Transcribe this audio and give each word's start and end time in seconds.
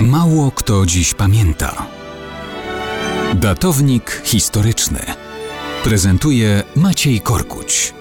Mało 0.00 0.50
kto 0.50 0.86
dziś 0.86 1.14
pamięta. 1.14 1.86
Datownik 3.34 4.22
historyczny 4.24 4.98
prezentuje 5.84 6.62
Maciej 6.76 7.20
Korkuć. 7.20 7.94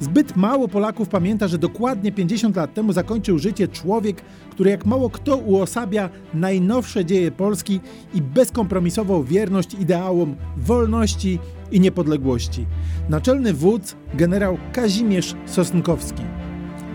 Zbyt 0.00 0.36
mało 0.36 0.68
Polaków 0.68 1.08
pamięta, 1.08 1.48
że 1.48 1.58
dokładnie 1.58 2.12
50 2.12 2.56
lat 2.56 2.74
temu 2.74 2.92
zakończył 2.92 3.38
życie 3.38 3.68
człowiek, 3.68 4.22
który 4.50 4.70
jak 4.70 4.86
mało 4.86 5.10
kto 5.10 5.36
uosabia 5.36 6.10
najnowsze 6.34 7.04
dzieje 7.04 7.30
Polski 7.30 7.80
i 8.14 8.22
bezkompromisową 8.22 9.22
wierność 9.22 9.74
ideałom 9.74 10.36
wolności 10.56 11.38
i 11.70 11.80
niepodległości. 11.80 12.66
Naczelny 13.08 13.54
wódz 13.54 13.96
generał 14.14 14.58
Kazimierz 14.72 15.34
Sosnkowski. 15.46 16.39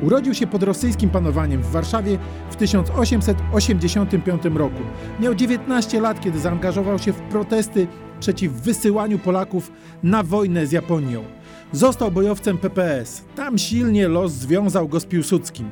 Urodził 0.01 0.33
się 0.33 0.47
pod 0.47 0.63
rosyjskim 0.63 1.09
panowaniem 1.09 1.61
w 1.61 1.71
Warszawie 1.71 2.17
w 2.49 2.55
1885 2.55 4.43
roku. 4.45 4.81
Miał 5.19 5.35
19 5.35 6.01
lat, 6.01 6.21
kiedy 6.21 6.39
zaangażował 6.39 6.99
się 6.99 7.13
w 7.13 7.21
protesty 7.21 7.87
przeciw 8.19 8.51
wysyłaniu 8.51 9.19
Polaków 9.19 9.71
na 10.03 10.23
wojnę 10.23 10.67
z 10.67 10.71
Japonią. 10.71 11.23
Został 11.71 12.11
bojowcem 12.11 12.57
PPS. 12.57 13.25
Tam 13.35 13.57
silnie 13.57 14.07
los 14.07 14.31
związał 14.31 14.87
go 14.87 14.99
z 14.99 15.05
Piłsudskim. 15.05 15.69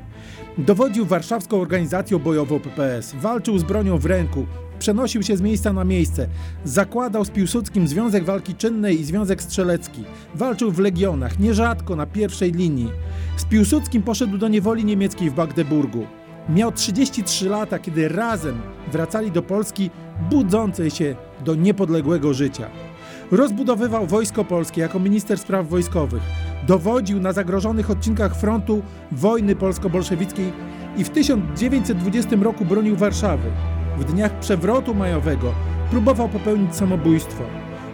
Dowodził 0.58 1.06
warszawską 1.06 1.62
organizacją 1.62 2.20
bojową 2.20 2.60
PPS. 2.60 3.16
Walczył 3.22 3.58
z 3.58 3.64
bronią 3.64 3.98
w 3.98 4.06
ręku. 4.06 4.46
Przenosił 4.80 5.24
się 5.24 5.38
z 5.38 5.42
miejsca 5.42 5.74
na 5.74 5.84
miejsce. 5.84 6.28
Zakładał 6.64 7.26
z 7.26 7.30
Piłsudskim 7.30 7.88
Związek 7.88 8.24
Walki 8.24 8.56
Czynnej 8.56 9.02
i 9.02 9.04
Związek 9.04 9.44
Strzelecki. 9.44 10.04
Walczył 10.36 10.72
w 10.72 10.80
legionach, 10.80 11.40
nierzadko 11.40 11.96
na 11.96 12.06
pierwszej 12.06 12.52
linii. 12.52 12.92
Z 13.38 13.46
Piłsudskim 13.46 14.04
poszedł 14.04 14.38
do 14.38 14.48
niewoli 14.48 14.86
niemieckiej 14.86 15.30
w 15.30 15.38
Magdeburgu. 15.38 16.06
Miał 16.50 16.72
33 16.72 17.50
lata, 17.50 17.80
kiedy 17.80 18.10
razem 18.10 18.62
wracali 18.92 19.32
do 19.32 19.42
Polski 19.42 19.90
budzącej 20.30 20.92
się 20.92 21.16
do 21.46 21.56
niepodległego 21.56 22.34
życia. 22.34 22.70
Rozbudowywał 23.32 24.08
Wojsko 24.08 24.46
Polskie 24.46 24.82
jako 24.82 25.00
minister 25.00 25.38
spraw 25.38 25.70
wojskowych. 25.70 26.43
Dowodził 26.68 27.20
na 27.20 27.34
zagrożonych 27.34 27.92
odcinkach 27.92 28.36
frontu 28.36 28.82
wojny 29.12 29.56
polsko-bolszewickiej 29.56 30.54
i 30.98 31.04
w 31.04 31.10
1920 31.10 32.36
roku 32.36 32.66
bronił 32.66 32.96
Warszawy. 32.96 33.52
W 33.98 34.04
dniach 34.04 34.40
przewrotu 34.40 34.96
majowego 34.96 35.54
próbował 35.90 36.30
popełnić 36.30 36.76
samobójstwo. 36.76 37.44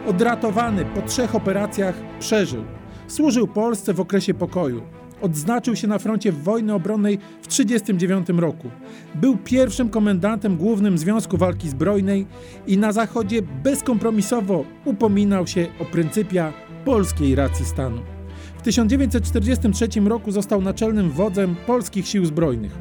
Odratowany 0.08 0.86
po 0.86 1.02
trzech 1.02 1.36
operacjach 1.36 1.96
przeżył. 2.20 2.64
Służył 3.08 3.48
Polsce 3.48 3.94
w 3.94 4.00
okresie 4.00 4.34
pokoju. 4.34 4.82
Odznaczył 5.22 5.76
się 5.76 5.88
na 5.88 6.00
froncie 6.00 6.32
wojny 6.32 6.74
obronnej 6.74 7.18
w 7.42 7.48
1939 7.48 8.42
roku. 8.42 8.70
Był 9.16 9.38
pierwszym 9.38 9.90
komendantem 9.90 10.58
głównym 10.58 10.98
Związku 10.98 11.38
Walki 11.38 11.70
Zbrojnej 11.70 12.28
i 12.68 12.78
na 12.78 12.92
Zachodzie 12.92 13.42
bezkompromisowo 13.42 14.64
upominał 14.86 15.48
się 15.48 15.68
o 15.80 15.86
pryncypia 15.86 16.54
polskiej 16.86 17.36
racji 17.36 17.66
stanu. 17.66 18.19
W 18.60 18.62
1943 18.62 19.88
roku 20.06 20.32
został 20.32 20.62
naczelnym 20.62 21.12
wodzem 21.12 21.56
polskich 21.68 22.08
sił 22.08 22.26
zbrojnych. 22.26 22.78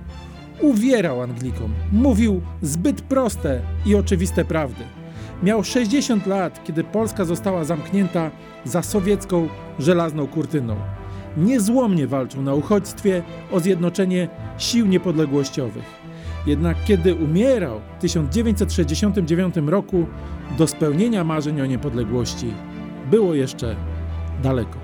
Uwierał 0.61 1.23
Anglikom, 1.23 1.75
mówił 1.93 2.41
zbyt 2.63 3.03
proste 3.03 3.61
i 3.87 3.95
oczywiste 3.95 4.45
prawdy. 4.45 4.85
Miał 5.43 5.65
60 5.65 6.27
lat, 6.27 6.65
kiedy 6.65 6.85
Polska 6.85 7.25
została 7.25 7.65
zamknięta 7.65 8.31
za 8.65 8.83
sowiecką 8.83 9.49
żelazną 9.79 10.27
kurtyną 10.27 10.77
niezłomnie 11.39 12.07
walczył 12.07 12.43
na 12.43 12.55
uchodźstwie 12.55 13.23
o 13.53 13.61
zjednoczenie 13.61 14.29
sił 14.59 14.87
niepodległościowych. 14.87 15.85
Jednak 16.47 16.77
kiedy 16.85 17.15
umierał 17.15 17.81
w 17.99 18.01
1969 18.01 19.55
roku, 19.67 20.07
do 20.59 20.67
spełnienia 20.67 21.25
marzeń 21.25 21.61
o 21.61 21.67
niepodległości 21.67 22.53
było 23.11 23.35
jeszcze 23.35 23.77
daleko. 24.43 24.79